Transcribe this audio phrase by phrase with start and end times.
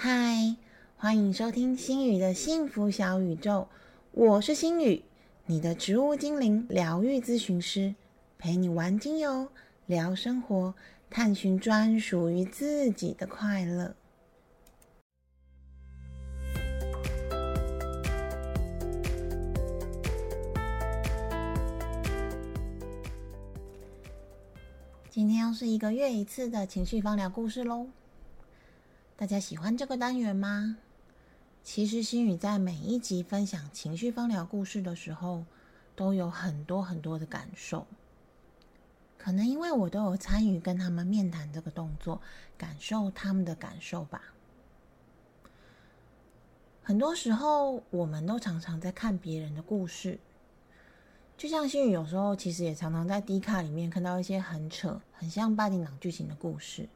[0.00, 0.54] 嗨，
[0.96, 3.66] 欢迎收听心宇的幸福小宇宙，
[4.12, 5.02] 我是心宇，
[5.46, 7.96] 你的植物精灵疗愈咨询师，
[8.38, 9.48] 陪你玩精油，
[9.86, 10.76] 聊生活，
[11.10, 13.96] 探寻专属于自己的快乐。
[25.10, 27.88] 今天又是一个月一次的情绪芳疗故事喽。
[29.18, 30.76] 大家喜欢这个单元吗？
[31.64, 35.44] 其实心宇在每一集分享情绪方疗故事的时候，
[35.96, 37.84] 都有很多很多的感受。
[39.18, 42.20] 可能因为我都有参与跟他们面谈这个动作，
[42.56, 44.22] 感受他们的感受吧。
[46.84, 50.20] 很多时候，我们都常常在看别人的故事。
[51.36, 56.88] 就像心宇有时候其实也常常在 D 卡里面看到一些很扯、很像八点档剧情的故事，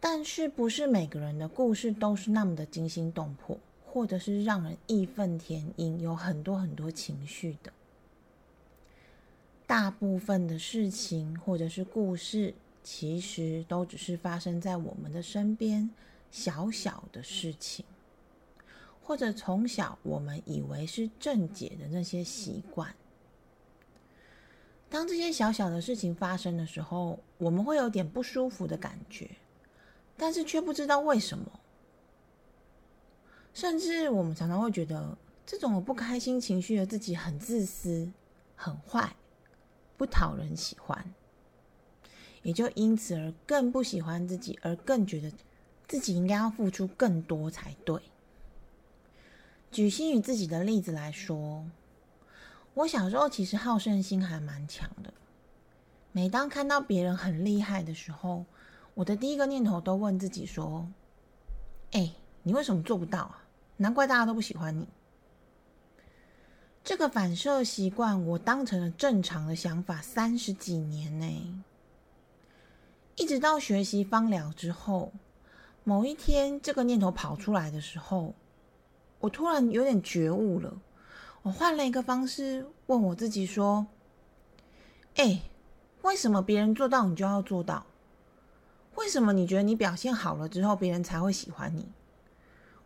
[0.00, 7.72] 但是不是每个人的故事都是那么的惊心动魄，或者是让人义愤填膺，有很多很多情绪的。
[9.66, 15.90] 大部分的事情或者是故事，其实都只是发生在我们的身边，
[16.30, 17.84] 小小的事情。
[19.02, 22.92] 或者从小我们以为是正解的那些习惯，
[24.90, 29.30] 当这些小小的事情发生的时候，我们会有点不舒服的感觉，
[30.16, 31.60] 但是却不知道为什么。
[33.52, 38.10] 甚至我们常常会觉得，这种不开心情绪的自己很自私、
[38.54, 39.16] 很坏、
[39.96, 41.14] 不讨人喜欢，
[42.42, 45.32] 也就因此而更不喜欢自己，而更觉得
[45.88, 48.00] 自己应该要付出更多才对。
[49.70, 51.64] 举心宇自己的例子来说，
[52.74, 55.14] 我小时候其实好胜心还蛮强的。
[56.12, 58.44] 每当看到别人很厉害的时候，
[58.96, 60.88] 我的第一个念头都问自己说
[61.92, 63.44] ：“哎，你为什么做不到啊？
[63.76, 64.88] 难怪大家都不喜欢你。”
[66.82, 71.62] 这个反射习惯，我当成了正常的想法三十几年呢。
[73.16, 75.12] 一直到学习芳疗之后，
[75.84, 78.34] 某一天这个念头跑出来的时候。
[79.20, 80.72] 我突然有点觉悟了，
[81.42, 83.86] 我换了一个方式问我自己说
[85.16, 85.42] ：“哎，
[86.00, 87.84] 为什么别人做到你就要做到？
[88.96, 91.88] 为什么你觉得你表现好了之后别人才会喜欢你？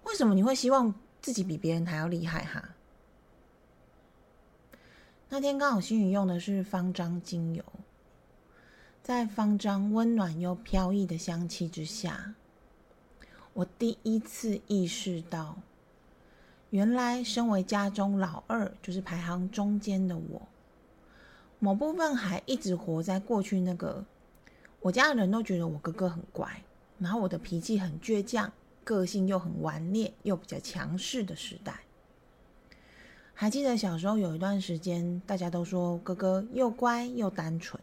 [0.04, 2.44] 为什么你会希望自己比别人还要厉害？
[2.44, 2.71] 哈！”
[5.28, 7.65] 那天刚好心宇用的是方章精油，
[9.03, 12.34] 在方章温暖又飘逸的香气之下，
[13.53, 15.56] 我第一次意识到。
[16.70, 20.43] 原来，身为家中老二，就是排行中间的我，
[21.59, 24.04] 某部分还一直活在过去那个
[24.80, 26.62] 我家的人都觉得我哥哥很乖，
[26.98, 28.50] 然后我的脾气很倔强，
[28.82, 31.80] 个性又很顽劣，又比较强势的时代。
[33.34, 37.82] 还记得小时候有一段时间，大家都说哥哥又乖又单纯，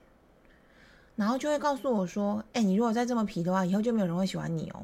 [1.15, 4.83] 然后就会告诉我说：“哎，你如果再这么皮的话，以后就没有人会喜欢你哦。”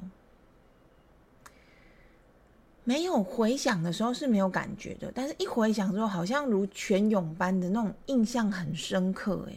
[2.86, 9.48] 没有回想的时候是没有感觉的，但是一回想之后，好像如泉涌般的那种印象很深刻。
[9.50, 9.54] 哎，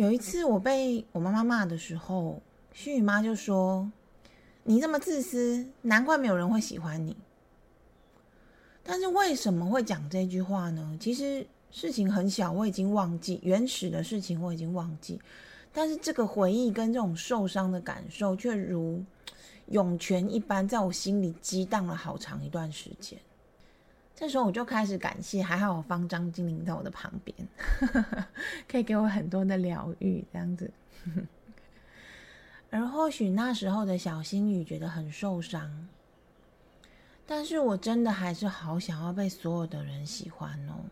[0.00, 2.40] 有一次我被我妈妈骂的时候，
[2.72, 3.92] 须臾妈就说
[4.64, 7.14] ：“你这么自私，难怪没有人会喜欢你。”
[8.82, 10.96] 但是为什么会讲这句话呢？
[10.98, 15.20] 其实事情很小，我已经忘记原始的事情，我已经忘记，
[15.70, 19.04] 但是这个回忆跟这种受伤的感受却如。
[19.66, 23.16] 涌泉一般在我心里激荡了好长一段时间，
[24.20, 27.34] 这时候我就开始感谢，还好我方丈精灵在我的旁边，
[28.68, 30.70] 可以给我很多的疗愈，这样子。
[32.68, 35.88] 而或许那时候的小心雨觉得很受伤，
[37.26, 40.84] 但是我真的还是好想要被所有的人喜欢哦，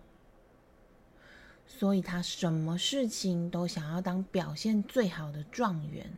[1.66, 6.10] 所以他什么事情都想要当表现最好的状元。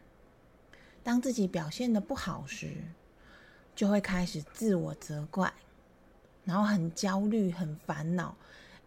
[1.02, 2.84] 当自己表现的不好时，
[3.74, 5.52] 就会开始自我责怪，
[6.50, 8.34] 然后很焦虑、很烦恼。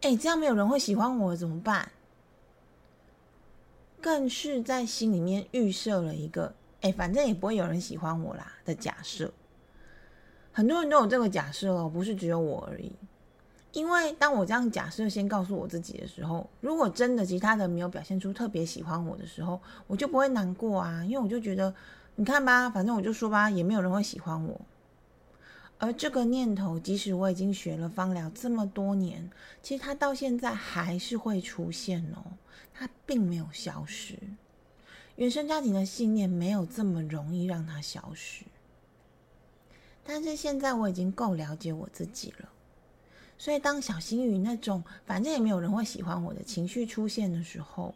[0.02, 1.90] 哎，这样没有人会喜欢我怎么办？
[4.02, 9.32] 更是在心里面预设了一个“哎，反正也不会有人喜欢我啦”的假设。
[10.52, 12.92] 很多人都有这个假设哦，不是只有我而已。
[13.72, 21.74] 因为当我这样假设，先告诉我自己的时候，如果真的其他人没有表现出特别喜欢我的时候，我就不会难过啊，因为我就觉得。
[22.16, 24.62] 你看吧，反正我就说吧，也没有人会喜欢我。
[25.84, 29.30] 而这个念头，即使我已经学了芳疗这么多年，
[29.62, 32.24] 其实它到现在还是会出现哦，
[32.74, 34.18] 它并没有消失。
[35.18, 38.46] 原生家庭的信念没有这么容易让它消失。
[40.06, 42.48] 但是现在我已经够了解我自己了，
[43.38, 47.94] 所以当小星宇那种反正也没有人会喜欢我的情绪出现的时候，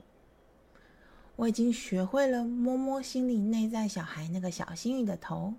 [1.38, 5.54] 我已经学会了摸摸心里内在小孩那个小星宇的头，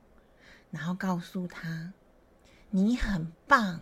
[0.71, 1.95] 然后告诉他
[2.71, 3.81] ：“你很棒，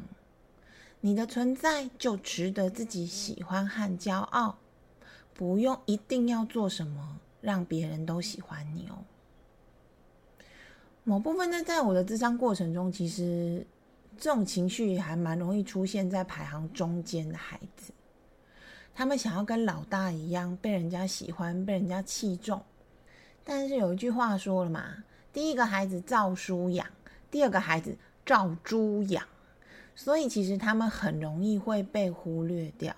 [1.01, 4.59] 你的存在就值得自己喜欢和骄傲，
[5.35, 9.05] 不用一定要做什么让别人都喜欢你哦。”
[11.03, 13.67] 某部分呢，在我的智商过程中，其实
[14.19, 17.93] 这种情绪还蛮容易出现在排行中间的孩子。
[18.95, 22.63] 他们想要跟老大一样被人家喜欢、被人家器重。
[23.45, 26.85] 但是有一句话说了嘛：“第一个孩子照书养，
[27.31, 29.27] 第二个孩子照猪养。”
[29.97, 32.95] 所以其实他们很容易会被忽略掉，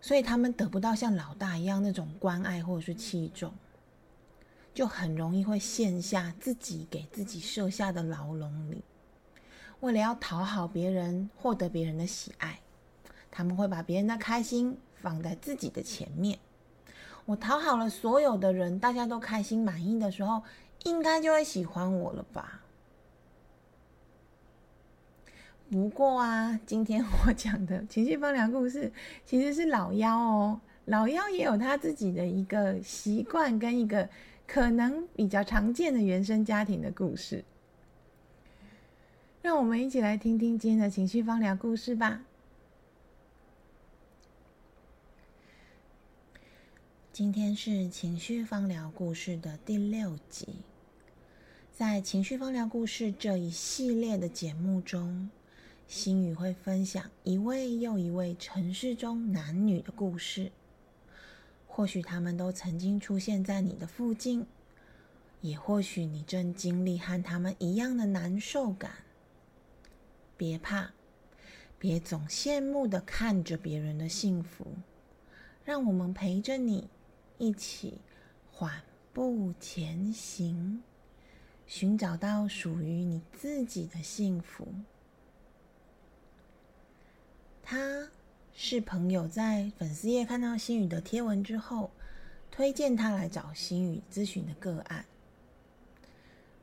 [0.00, 3.52] 所以他们得不到像老大一样那种关爱或者是器重。
[4.74, 8.84] 就很容易会陷下自己给自己设下的牢笼里，
[9.80, 12.60] 为了要讨好别人，获得别人的喜爱，
[13.28, 16.38] 他们会把别人的开心放在自己的前面。
[17.26, 20.44] 我讨好了所有的人，大家都开心满意的时候，
[20.84, 22.62] 应该就会喜欢我了吧？
[25.70, 28.92] 不过啊，今天我讲的 情绪分疗故事，
[29.24, 34.08] 其实是老妖哦，老妖也有他自己的一个习惯跟一个。
[34.50, 37.44] 可能比较常见的原生家庭的故事，
[39.42, 42.22] 让我们一起来听听今天的情绪方疗故事吧。
[47.12, 50.48] 今天是情绪方疗故事的第六集，
[51.74, 55.28] 在情绪方疗故事这一系列的节目中，
[55.88, 60.52] 心宇会分享一位又一位城市中男女的故事。
[61.66, 64.44] 或许他们都曾经出现在你的附近，
[65.40, 68.90] 也或许你正经历和他们一样的难受感。
[70.36, 70.90] 别怕，
[71.78, 74.66] 别总羡慕的看着别人的幸福，
[75.64, 76.90] 让我们陪着你
[77.38, 78.02] 一起
[78.52, 78.82] 缓
[79.14, 80.82] 步前行，
[81.66, 84.68] 寻找到属于你自己的幸福。
[87.68, 88.08] 他。
[88.60, 91.88] 是朋友在粉丝页看到心宇的贴文之后，
[92.50, 95.04] 推荐他来找心宇咨询的个案。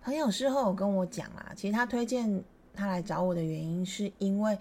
[0.04, 2.44] 朋友事后有跟我讲啦，其实他推荐
[2.74, 4.60] 他来找我的原因，是因为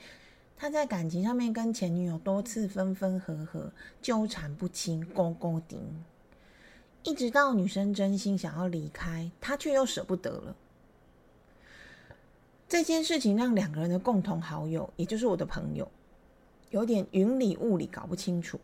[0.56, 5.80] 他在感情上面跟前女友多次分分合合，纠缠不清，勾勾顶，
[7.02, 10.54] 一直到女生真心想要离开，他却又舍不得了。
[12.68, 15.90] 这件事情让两个人的共同好友，也就是我的朋友。
[16.70, 18.58] 有点云里雾里，搞不清楚。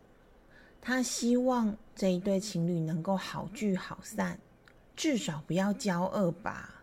[0.81, 4.39] 他希望这一对情侣能够好聚好散，
[4.95, 6.81] 至少不要交恶吧。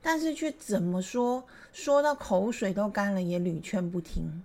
[0.00, 4.44] 但是却怎么说，说到口水都干了，也屡劝不听。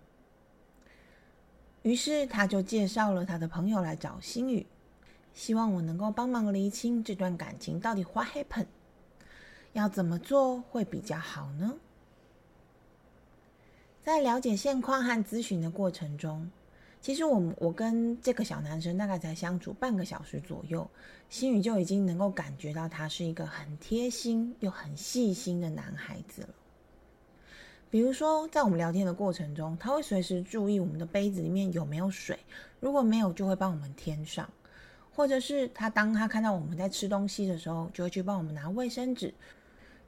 [1.84, 4.66] 于是他就介绍了他的朋友来找新宇，
[5.34, 8.68] 希望我能够帮忙厘清这段感情到底 what happened，
[9.74, 11.76] 要怎么做会比较好呢？
[14.04, 16.50] 在了解现况和咨询的过程中，
[17.02, 20.90] 其实我我跟这个小男生大概才相处半个小时左右，
[21.30, 26.50] 心宇就已经能够感觉到他是一个很贴心又很细心的男孩子了。
[27.92, 32.40] 比如说，在我们聊天的过程中，他会随时注意我们的杯子里面有没有水，
[32.80, 34.46] 如果没有，就会帮我们添上；
[35.14, 39.32] 或者是他当他看到我们在吃东西的时候，就会去帮我们拿卫生纸。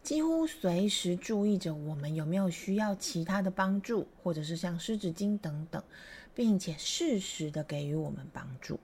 [0.04, 5.82] 几乎随时注意着我们有没有需要其他的帮助，或者是像湿纸巾等等，
[6.36, 8.78] 并且适时的给予我们帮助。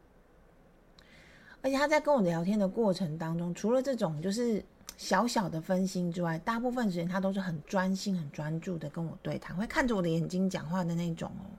[1.62, 4.64] 而且他在跟我聊天的过程当中，除了这种就是
[4.96, 11.52] 小小的分心之外，大部分时间他都是很专心、很专注的跟我对谈，会看着我的眼睛讲话的那种哦，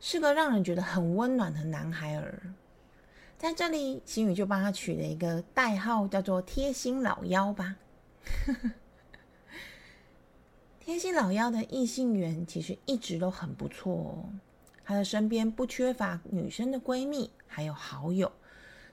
[0.00, 2.40] 是个让人觉得很温暖的男孩儿。
[3.36, 7.76] 在这里，心宇就帮他取了一个代号，叫做“贴心老妖”吧。
[10.80, 14.24] 天心老妖的异性缘其实一直都很不错哦，
[14.84, 18.32] 他的身边不缺乏女生的闺蜜，还有好友，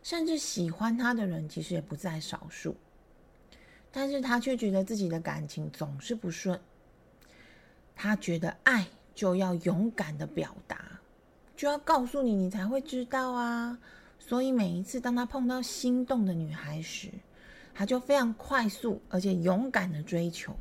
[0.03, 2.75] 甚至喜欢他的人其实也不在少数。
[3.91, 6.59] 但是他却觉得自己的感情总是不顺，
[7.95, 10.99] 他觉得爱就要勇敢的表达，
[11.55, 13.79] 就要告诉你，你才会知道啊。
[14.19, 17.09] 所以每一次当他碰到心动的女孩时，
[17.77, 20.51] 他就非常快速而且勇敢的追求，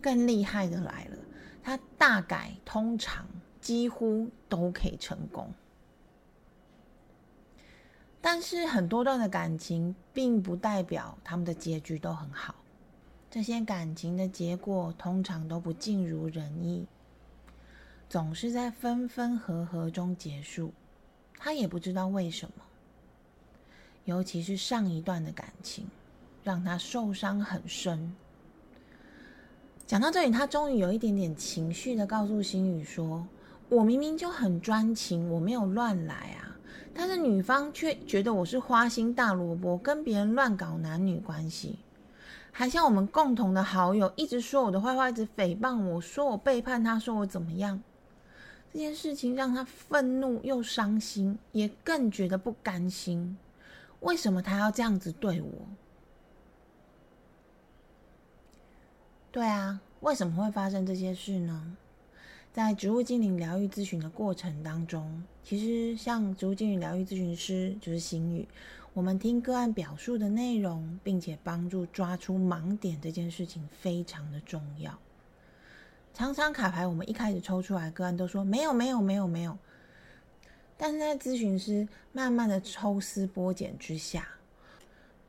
[0.00, 1.16] 更厉害的来了，
[1.62, 3.24] 他大概通常
[3.60, 5.54] 几乎都可以成功。
[8.20, 12.56] 但是很多段的感情并不代表他们的结局都很好，
[13.30, 16.84] 这些感情的结果通常都不尽如人意，
[18.08, 20.72] 总是在分分合合中结束。
[21.38, 22.64] 他也不知道为什么，
[24.04, 25.86] 尤其是上一段的感情，
[26.42, 28.14] 让他受伤很深。
[29.86, 33.26] 讲到这里，他终于有一点点情绪的告诉心宇说
[33.68, 36.56] ：“我明明就很专情，我没有乱来啊，
[36.94, 41.78] 但是女方却觉得我是花心大萝卜，跟别人乱搞男女关系。”
[42.54, 47.82] 还像我们共同的好友一直说我的坏话，一直诽谤我，说我背叛他，说我怎么样？
[48.72, 53.36] 这件事情让他愤怒又伤心，也更觉得不甘心。
[54.02, 55.50] 为什么他要这样子对我？
[59.32, 61.76] 对啊，为什么会发生这些事呢？
[62.52, 68.46] 在植物精灵疗愈咨询的过程当中，其实像植物精灵疗愈咨询师就是心语。
[68.92, 74.98] 我们听个案表述的内容，并且帮助抓出盲点，这件事情非常的重要。
[76.12, 79.56] 常常卡牌，我们一开始抽出来，个案都说没有，没有，没有，没有。
[80.82, 84.26] 但是在咨询师慢慢的抽丝剥茧之下，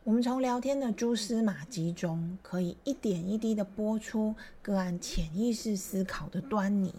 [0.03, 4.33] 我们从聊天的蛛丝马迹中，可以一点一滴的播出
[4.63, 6.91] 个案潜意识思考的端倪。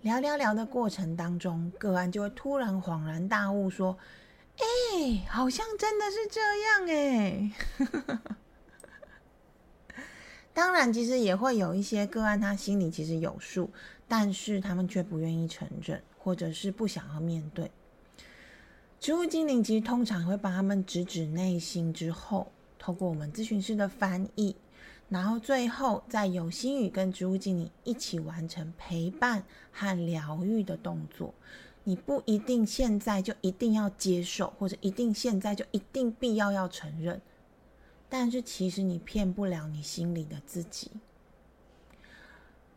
[0.00, 3.98] 聊聊聊的过程当中，个案就会突然恍然大悟，说。
[4.56, 4.64] 哎，
[5.28, 7.50] 好像真的是这样哎。
[10.54, 13.70] 当然，其实也会有一些个案，他心里其实有数，
[14.08, 17.70] 但是他们却不愿意承认，或者是不想要面对。
[18.98, 24.56] 植物精灵其实通常会帮他们直指内心，之后透过我们咨询师的翻译，
[25.08, 31.32] 然后最后再有心语跟植物精灵一起完成陪伴和疗愈的动作。
[31.84, 37.20] 你不一定现在就一定要接受，或者一定现在就一定必要要承认，
[38.08, 40.90] 但是其实你骗不了你心里的自己，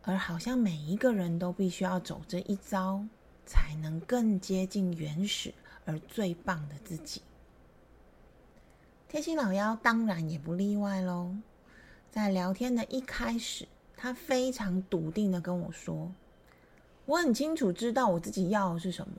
[0.04, 3.04] 而好像每一个人都必须要走这一招，
[3.50, 5.52] 才能更接近原始
[5.84, 7.20] 而最棒的自己。
[9.08, 11.36] 贴心老妖当然也不例外喽，
[12.12, 16.12] 在聊天的一开始，他非常笃定的跟我说。
[17.08, 19.16] 我很清楚知道我自己要的是什么，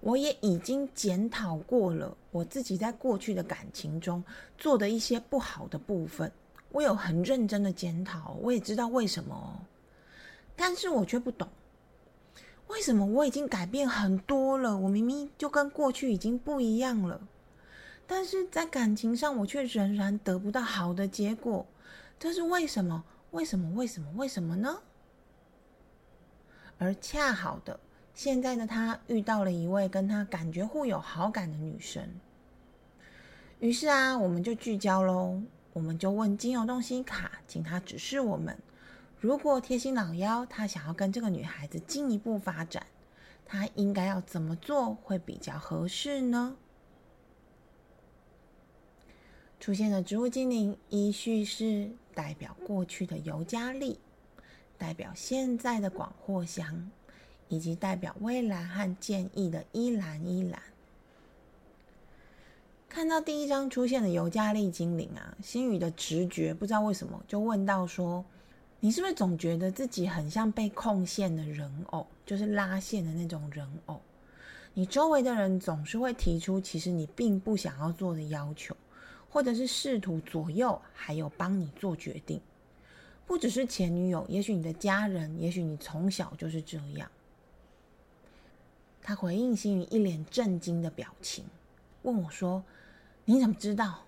[0.00, 4.24] 我也已经检讨过了我自己在过去的感情中
[4.58, 6.32] 做的一些不好的部分，
[6.72, 9.64] 我有很认真的检讨，我也知道为什么，
[10.56, 11.46] 但是我却不懂
[12.68, 17.20] 为什么我已经改变很多了，我明明就跟过去已经不一样了，
[18.06, 21.66] 但是在感情上我却仍然得不到好的结果，
[22.18, 23.04] 这是为什么？
[23.30, 23.70] 为什么？
[23.74, 24.10] 为什么？
[24.16, 24.78] 为什么呢？
[26.78, 27.80] 而恰好的，
[28.14, 32.06] 现在的他遇到了一位跟他感觉互有好感的女生。
[33.60, 35.40] 于是啊，我们就聚焦喽，
[35.72, 38.56] 我们就问金牛洞星卡，请他指示我们：
[39.20, 42.86] 如果贴心老妖他想要跟这个女孩子进一步发展，
[43.44, 46.56] 他应该要怎么做会比较合适呢？
[49.58, 53.98] 出现的植物精灵依序是代表过去的尤加利。
[54.78, 56.88] 代表现在的广藿香，
[57.48, 60.62] 以及代表未来和建议的依兰依兰。
[62.88, 68.24] 看到第一张出现的尤加利精灵啊，心宇的直觉不知道为什么就问到说
[68.80, 74.00] ：“你是不是总觉得自己很像被控线的人偶，就是拉线的那种人偶？
[74.74, 78.76] 你周围的人总是会提出其实你并不想要做的要求，
[79.28, 82.40] 或者是试图左右，还有帮你做决定。”
[83.26, 87.10] 不只是前女友，也许你的家人，也许你从小就是这样。
[89.02, 91.44] 他回应心宇一脸震惊的表情，
[92.02, 92.64] 问我说
[93.26, 94.04] ：“你怎么知道？”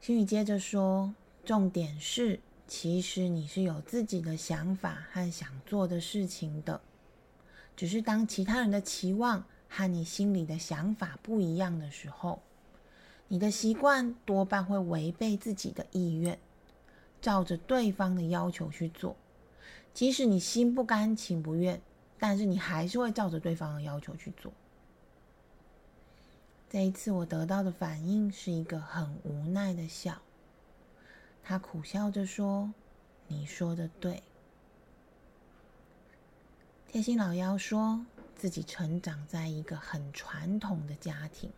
[0.00, 1.12] 心宇接着说
[1.44, 6.80] ：“重点是，其实你是有自己的想法和想做的事情的，
[7.76, 12.40] 只是当其他人的期望和你心里的想法不一样的时候，
[13.28, 16.38] 你的习惯多半会违背自己的意愿。”
[17.22, 19.14] 照着对方的要求去做，
[19.94, 21.80] 即使你心不甘情不愿，
[22.18, 24.52] 但是你还是会照着对方的要求去做。
[26.68, 30.20] 这一次我得到的反应是一个很无奈的笑，
[31.44, 32.72] 他苦笑着说
[33.28, 34.22] ：“你说的对。”
[36.88, 38.04] 贴心老妖说
[38.36, 41.50] 自己成长在一个很传统的家庭。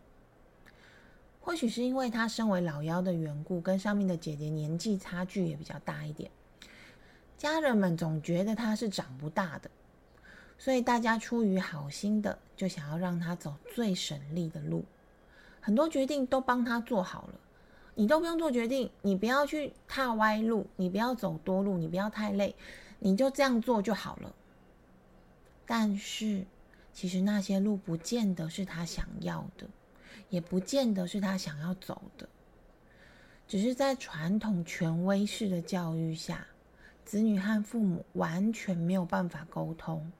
[1.40, 6.30] 或许是因为他身为老妖的缘故，跟上面的姐姐年纪差距也比较大一点，
[7.36, 9.70] 家人们总觉得他是长不大的，
[10.58, 14.86] 所以大家出于好心的，就想要让他走最省力的路，
[15.60, 17.34] 很多决定都帮他做好了，
[17.94, 22.54] 你都不用做决定，你不要去踏歪路，你不要走多路，你不要太累，
[22.98, 24.34] 你就这样做就好了。
[25.64, 26.44] 但是，
[26.92, 29.66] 其实那些路不见得是他想要的，
[30.28, 32.28] 也不见得是他想要走的，
[33.46, 36.46] 只是在传统权威式的教育下，
[37.04, 40.10] 子女和父母完全没有办法沟通，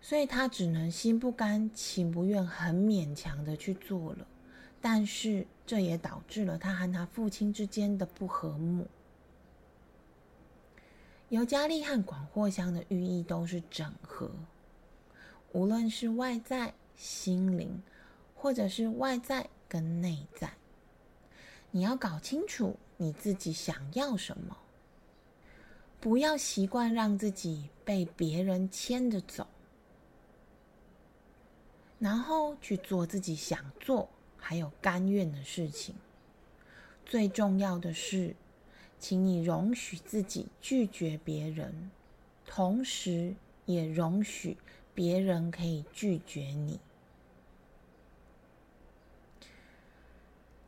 [0.00, 4.26] 所以他只能心不甘情不愿，很勉强的去做了。
[4.80, 8.86] 但是这也导致了他和他父亲之间的不和睦。
[11.30, 14.30] 尤加利和广藿香的寓意都是整合，
[15.52, 17.82] 无论是外在心灵，
[18.34, 20.52] 或者是外在跟内在，
[21.70, 24.54] 你要搞清楚你自己想要什么，
[25.98, 29.46] 不要习惯让自己被别人牵着走，
[31.98, 34.10] 然后去做自己想做。
[34.44, 35.94] 还有甘愿的事情。
[37.06, 38.34] 最重要的是，
[38.98, 41.90] 请你容许自己拒绝别人，
[42.44, 43.34] 同时
[43.66, 44.56] 也容许
[44.94, 46.80] 别人可以拒绝你。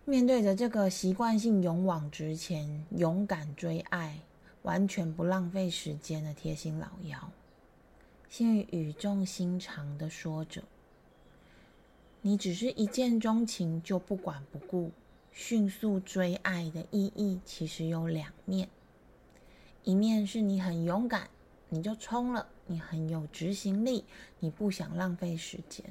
[0.04, 4.20] 面对着这个习惯性勇往直前、勇敢追爱、
[4.62, 7.30] 完全不浪费时间的贴心老妖，
[8.28, 10.62] 心语语重心长的说着。
[12.26, 14.90] 你只是一见钟情就不管不顾，
[15.30, 18.66] 迅速追爱的意义其实有两面：
[19.82, 21.28] 一面是你很勇敢，
[21.68, 24.06] 你就冲了，你很有执行力，
[24.40, 25.84] 你不想浪费时间；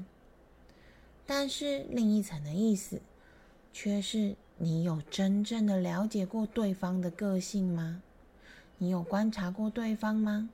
[1.28, 3.00] 但是另一层的意思，
[3.72, 8.02] 却是你有真正的了解过对方的个性吗？
[8.80, 10.50] 你有观察过对方吗？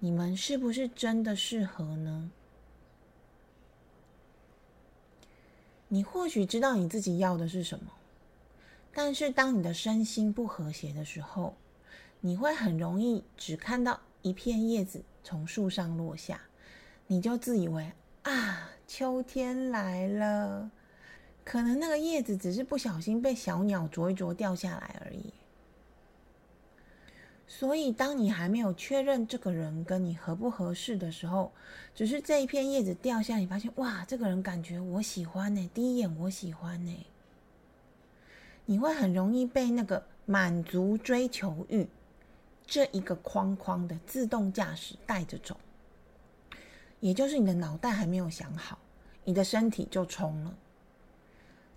[0.00, 2.32] 你们是不是真的适合呢？
[5.94, 7.92] 你或许知道你自己要的是什么，
[8.94, 11.54] 但是当你的身心不和谐的时候，
[12.22, 16.40] 你会很容易只看到一片叶子从树上落下，
[17.08, 20.70] 你就自以为啊，秋天来了。
[21.44, 25.30] 可能那个叶子只是不小心被小鸟啄一啄掉下来而已。
[27.54, 31.52] 所以，当你还没有确认这个人跟你合不合适的时候，
[31.94, 37.06] 只是这一片叶子掉下，你发现哇，这个人感觉我喜欢呢，第一眼我喜欢呢，
[38.64, 41.86] 你会很容易被那个满足追求欲
[42.66, 45.54] 这一个框框的自动驾驶带着走，
[47.00, 48.78] 也就是你的脑袋还没有想好，
[49.24, 50.54] 你的身体就冲了。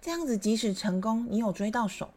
[0.02, 2.10] 这样子，即使成功，你有追到手。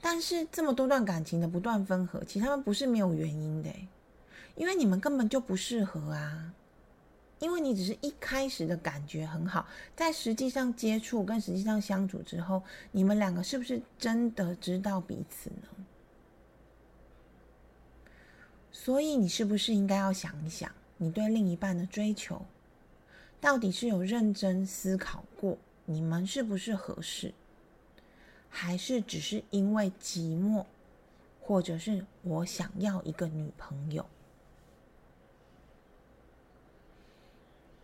[0.00, 3.70] 但是这么多段感情的不断分合，其实他们不是没有原因的，
[4.54, 6.52] 因为你们根本就不适合啊。
[7.38, 15.68] 因为你只是一开始的感觉很好，在实际上接触跟实际上相处之后，你们两个是不是真的知道彼此呢？
[18.72, 22.40] 所以你是不是应该要想一想，你对另一半的追求，
[23.38, 27.34] 到底是有认真思考过，你们是不是合适？
[28.58, 30.64] 还是只是因为寂寞，
[31.42, 34.06] 或者是我想要一个女朋友。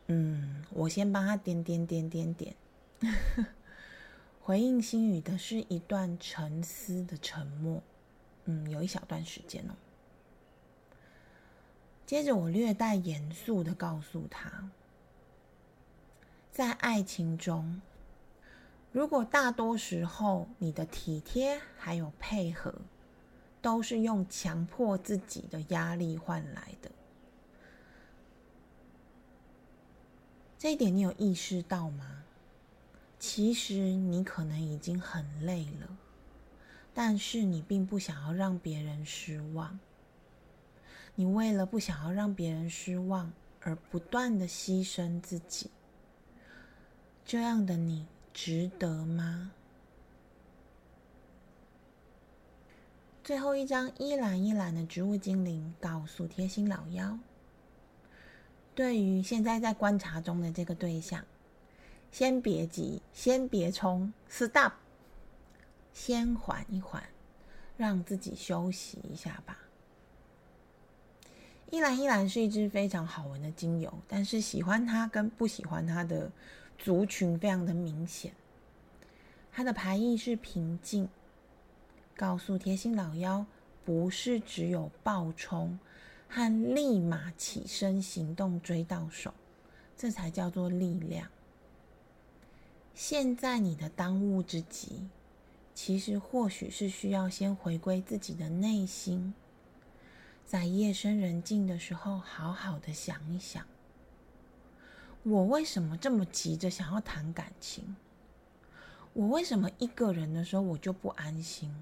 [0.07, 2.57] 嗯，我先帮他点点点点点。
[4.41, 7.83] 回应心语的是一段沉思的沉默，
[8.47, 9.75] 嗯，有一小段时间哦。
[12.07, 14.71] 接着我略带严肃的告诉他，
[16.51, 17.83] 在爱情中。
[18.93, 22.75] 如果大多时候你的体贴还有配合，
[23.63, 26.91] 都是用强迫自己的压力换来的，
[30.59, 32.23] 这一点你有意识到吗？
[33.19, 35.97] 其实你可能已经很累了，
[36.93, 39.79] 但是你并不想要让别人失望。
[41.15, 45.71] 你为了不想要让别人失望而不断的牺牲自己，
[47.25, 48.07] 这样的你。
[48.35, 49.53] 值得吗？
[53.23, 57.19] 最后一张一蓝一蓝的植物精灵告诉贴心老妖：
[58.75, 61.25] 对于现在在观察中的这个对象，
[62.11, 64.73] 先别急，先别冲，stop，
[65.93, 67.05] 先缓一缓，
[67.77, 69.59] 让自己休息一下吧。
[71.71, 76.33] 一蓝一蓝是一支非常好闻的精油，但是喜欢它跟不喜欢它的。
[76.83, 78.33] 族群非常的明显，
[79.53, 81.09] 它的排异是平静，
[82.17, 83.47] 告诉贴心老妖，
[83.85, 85.79] 不是只有暴冲
[86.29, 89.33] 和立马起身行动追到手，
[89.97, 91.29] 这才叫做力量。
[92.95, 95.09] 现在你的当务之急，
[95.73, 99.33] 其实或许是需要先回归自己的内心，
[100.45, 103.65] 在夜深人静的时候，好好的想一想，
[105.25, 107.95] 我为什么这么急着想要谈感情？
[109.13, 111.73] 我为什么一个人的时候我就不安心？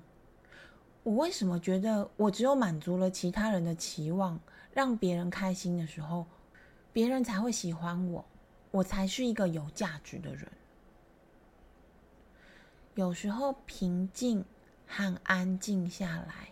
[1.02, 4.38] 我为什么觉得我只有满足了其他人的期望，
[4.74, 6.26] 让别人开心的时候，
[6.92, 8.24] 别人才会喜欢我，
[8.72, 10.46] 我才是一个有价值的人？
[12.96, 14.44] 有时候平静
[14.86, 16.50] 和安静下来，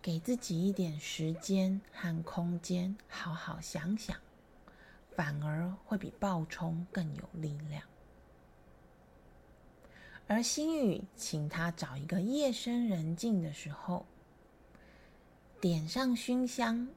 [0.00, 4.16] 给自己一点时间和空间，好好想想，
[5.16, 7.82] 反而会比暴冲更有力量。
[10.26, 14.06] 而心雨请他找一个夜深人静的时候，
[15.60, 16.88] 点上熏香，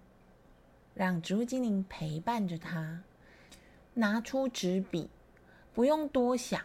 [0.93, 3.04] 让植物精灵陪伴着他，
[3.93, 5.10] 拿出纸笔，
[5.73, 6.62] 不用多想。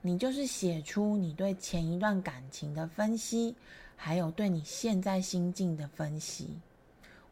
[0.00, 3.56] 你就是写出你对前一段感情的分析，
[3.96, 6.56] 还有对你现在心境的分析。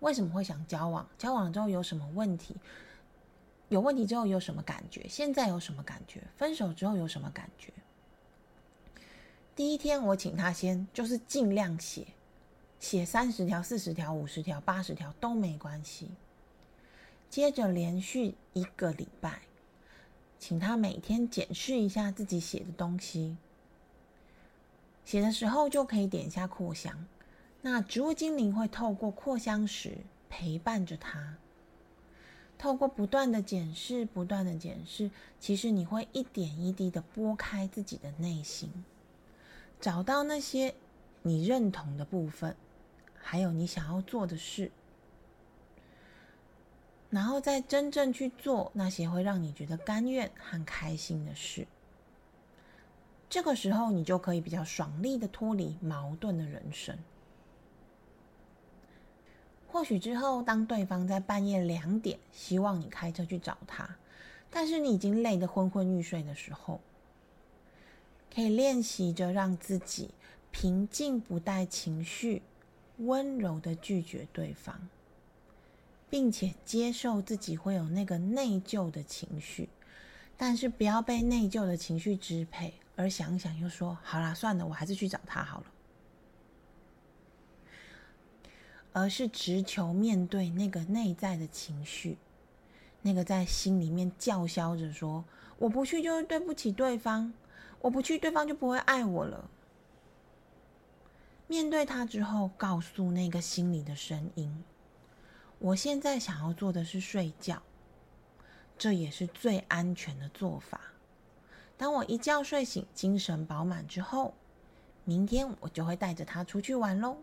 [0.00, 1.08] 为什么会想交往？
[1.16, 2.56] 交往之后有什么问题？
[3.68, 5.06] 有问题之后有什么感觉？
[5.08, 6.22] 现在有什么感觉？
[6.36, 7.72] 分手之后有什么感觉？
[9.54, 12.06] 第一天我请他先就是尽量写，
[12.78, 16.10] 写三十条、四十条、五十条、八十条都没关系。
[17.28, 19.40] 接着连续一个礼拜。
[20.38, 23.38] 请他每天检视一下自己写的东西，
[25.02, 27.06] 写的时候就可以点一下扩香。
[27.62, 29.96] 那植物精灵会透过扩香石
[30.28, 31.38] 陪伴着他，
[32.58, 38.70] 透过不断的检视、不断的检视，其实你会一点一滴的拨开自己的内心，
[39.80, 40.74] 找到那些
[41.22, 42.56] 你认同的部分，
[43.18, 44.70] 还有你想要做的事。
[47.08, 51.66] 然后再真正去做那些会让你觉得甘愿和开心的事，
[53.30, 56.98] 这个时候你就可以比较爽利的脱离矛盾的人生。
[59.76, 63.86] 或许之后，当对方在半夜两点希望你开车去找他，
[64.50, 66.80] 但是你已经累得昏昏欲睡的时候，
[68.34, 70.08] 可以练习着让自己
[70.50, 72.40] 平静不带情绪，
[73.00, 74.88] 温柔的拒绝对方。
[76.08, 79.68] 并且接受自己会有那个内疚的情绪，
[80.38, 85.66] 但是不要被内疚的情绪支配，而想想又说：“好啦，算了，我还是去找他好了。”
[88.98, 92.16] 而是直求面对那个内在的情绪，
[93.02, 95.22] 那个在心里面叫嚣着说
[95.60, 97.30] ：“我不去就是对不起对方，
[97.82, 99.50] 我不去对方就不会爱我了。”
[101.46, 104.64] 面对他之后，告诉那个心里的声音。
[105.58, 107.60] 我现在想要做的是睡觉，
[108.78, 110.80] 这也是最安全的做法。
[111.76, 114.32] 当我一觉睡醒，精神饱满之后，
[115.04, 117.18] 明天我就会带着他出去玩喽。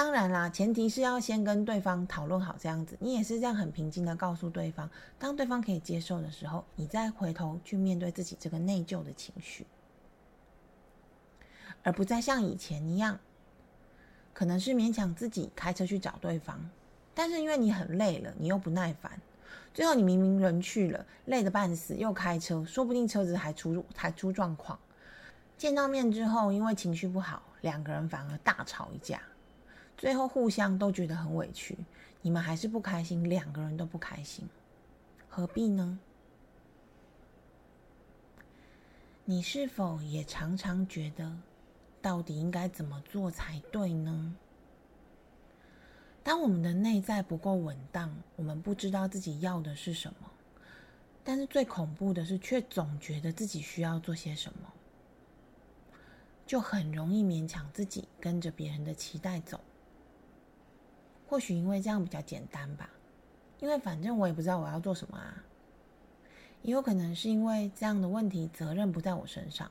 [0.00, 4.88] 当然啦，前提是要先跟对方讨论好这样子，你也是这样很平静的告诉对方。
[5.18, 9.66] 当对方可以接受的时候，你再回头去面对自己这个内疚的情绪，
[11.82, 13.18] 而不再像以前一样。
[14.32, 16.58] 可能是勉强自己开车去找对方，
[17.12, 19.20] 但是因为你很累了，你又不耐烦，
[19.74, 24.78] 最后你明明人去了，累得半死，又开车，说不定车子还出还出状况。
[25.58, 29.20] 见到面之后，因为情绪不好，两个人反而大吵一架，
[30.00, 31.76] 最后互相都觉得很委屈，
[32.22, 34.48] 你们还是不开心，两个人都不开心，
[35.28, 35.98] 何必呢？
[39.26, 41.36] 你是否也常常觉得？
[42.00, 44.34] 到底应该怎么做才对呢？
[46.22, 50.30] 当我们的内在不够稳当，我们不知道自己要的是什么，
[51.22, 54.72] 但是最恐怖的是，却总觉得自己需要做些什么，
[56.46, 59.60] 就很容易勉强自己跟着别人的期待走。
[61.30, 62.90] 或许因为这样比较简单吧，
[63.60, 65.44] 因为反正我也不知道我要做什么啊。
[66.62, 69.70] 也有可能是因为这样的问题，责任不在我身上。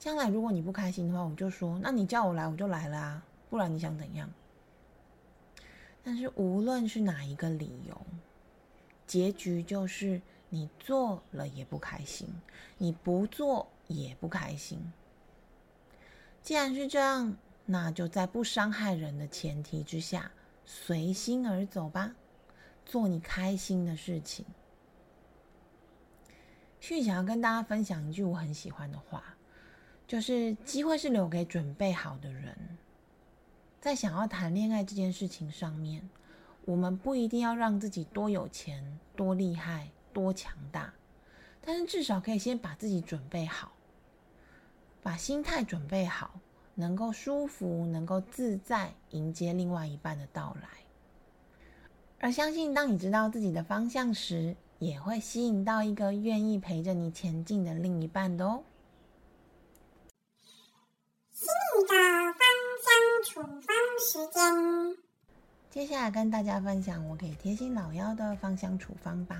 [0.00, 4.28] 将来如果你不开心的话，我就说，那你叫我来我就来了啊，不然你想怎样？
[6.02, 7.96] 但是无论是哪一个理由，
[9.06, 12.26] 结局就是你做了也不开心，
[12.78, 14.92] 你不做也不开心。
[16.42, 20.30] 既然是这样，那就在不伤害人的前提之下，
[20.64, 22.14] 随心而走吧，
[22.84, 24.44] 做你开心的事情。
[26.80, 29.24] 续想要跟大家分享一句我很喜欢的话。
[30.06, 32.54] 就是机会是留给准备好的人，
[33.80, 36.06] 在想要谈恋爱这件事情上面，
[36.66, 40.92] 我们不一定要让自己多有钱、多厉害、多强大，
[41.62, 43.72] 但是至少可以先把自己准备好。
[45.02, 46.38] 把心态准备好，
[46.74, 50.68] 能够舒服、能够自在迎接另外一半的到来。
[52.20, 58.62] 而相信，当你知道自己的方向时，也会吸引到一个愿意陪着你前进的另一半的哦。
[61.32, 61.94] 心里的
[62.32, 62.40] 芳
[62.84, 62.90] 香
[63.24, 64.96] 处方时间，
[65.70, 69.36] 接下来跟大家分享我给贴心老妖的芳香处方吧。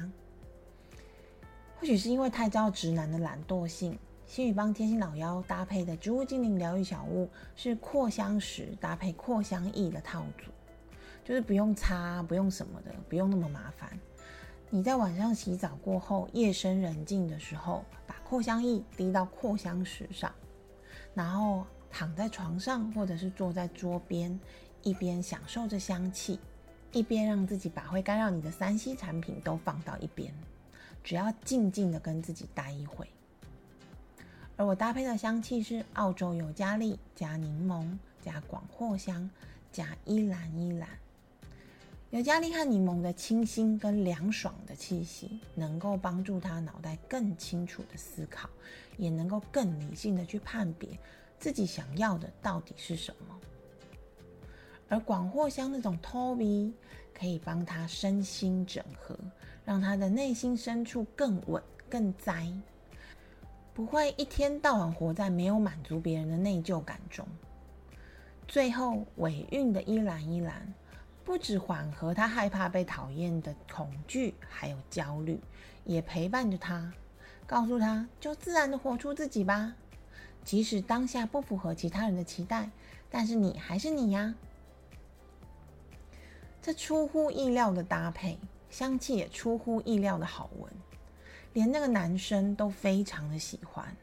[1.79, 10.51] 或许是因为太招直男的懒惰性，心宇帮贴心老妖搭配的植物精灵疗愈小物是扩香石搭配扩香液的套组。
[11.25, 13.99] 就是不用擦，不用什么的，不用那么麻烦。
[14.69, 20.31] 你在晚上洗澡过后，夜深人静的时候，把扩香液滴到扩香石上，
[21.15, 24.39] 然后躺在床上或者是坐在桌边，
[24.83, 26.39] 一边享受着香气，
[26.93, 30.35] 一边让自己把会干扰你的三 C 产品都放到一边，
[31.03, 33.09] 只要静静的跟自己待一会。
[34.57, 37.87] 而我搭配的香气是澳洲尤加利加柠檬
[38.23, 39.29] 加广藿香
[39.73, 40.88] 加依兰依兰。
[42.11, 48.49] 尤加利和柠檬的清新跟凉爽的气息，能够帮助他脑袋更清楚的思考，
[48.97, 50.88] 也能够更理性的去判别
[51.40, 53.37] 自己想要的到底是什么。
[54.88, 56.73] 而广藿香那种 Toby
[57.12, 59.19] 可以帮他身心整合，
[59.64, 62.49] 让他的内心深处更稳、更栽，
[63.75, 67.27] 不会一天到晚活在没有满足别人的内疚感中。
[68.49, 70.73] 最后尾韵的依兰依兰。
[71.25, 75.41] 不止缓和他害怕被讨厌的恐惧，还有焦虑，
[75.83, 76.93] 也陪伴着他，
[77.47, 79.75] 告诉他就自然的活出自己吧。
[80.45, 82.69] 即使当下不符合其他人的期待，
[83.09, 84.35] 但是你还是你呀。
[86.61, 90.71] 这出乎意料的搭配，香气也出乎意料的好闻，
[91.55, 93.97] 连那个男生都非常的喜欢。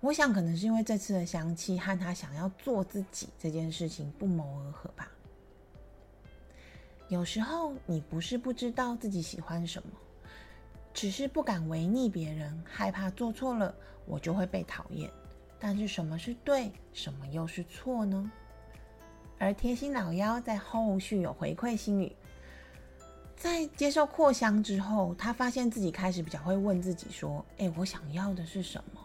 [0.00, 5.10] 我想可能是因为这次的香气和他想要做自己这件事情不谋而合吧。
[7.08, 9.88] 有时候你不是不知道自己喜欢什么，
[10.92, 15.10] 只是不敢违逆别人，害怕做错了我就会被讨厌。
[15.58, 18.30] 但是什么是对，什么又是错呢？
[19.38, 22.14] 而贴心老妖在后续有回馈心语，
[23.36, 29.00] 在接受扩香之后，他发现自己开始比较会问自己说：“哎，我想要的是什么？”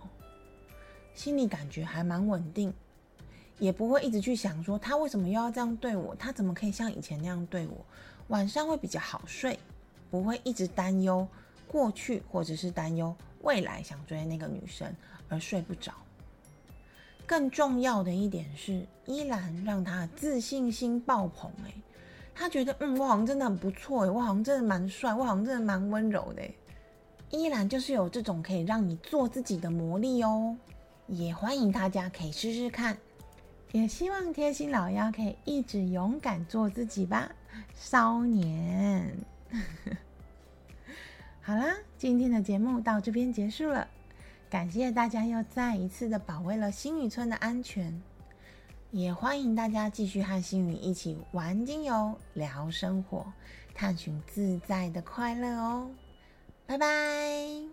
[1.13, 2.74] 心里感觉还蛮稳定。
[3.60, 7.86] 也不会一直去想说他为什么又要这样对我，他怎么可以像以前那样对我？
[8.30, 9.60] 晚上会比较好睡，
[10.10, 11.28] 不会一直担忧
[11.67, 14.91] 过去或者是担忧未来想追那个女生
[15.30, 15.94] 而睡不着。
[17.28, 21.52] 更重要的一点是，依然让他自信心爆棚。
[21.65, 21.76] 诶，
[22.34, 26.41] 他觉得嗯，我好像真的很不错诶，我好像真的蛮帅，我好像真的蛮温柔的。
[27.30, 30.58] 依然就是有这种可以让你做自己的魔力哦，
[31.08, 32.98] 也欢迎大家可以试试看。
[33.72, 37.32] 也希望贴心老妖可以一直勇敢做自己吧，
[37.74, 39.15] 少年。
[41.41, 43.88] 好啦，今天的节目到这边结束了，
[44.50, 48.02] 感谢大家又再一次的保卫了星宇村的安全，
[48.91, 53.25] 也欢迎大家继续和星宇一起玩精油、聊生活、
[53.73, 55.89] 探寻自在的快乐哦，
[56.67, 57.62] 拜拜。